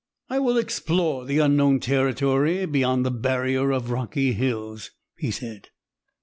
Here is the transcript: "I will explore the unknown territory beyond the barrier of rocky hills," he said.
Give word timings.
"I 0.31 0.39
will 0.39 0.57
explore 0.57 1.25
the 1.25 1.37
unknown 1.37 1.79
territory 1.79 2.65
beyond 2.65 3.05
the 3.05 3.11
barrier 3.11 3.69
of 3.69 3.91
rocky 3.91 4.33
hills," 4.33 4.89
he 5.15 5.29
said. 5.29 5.69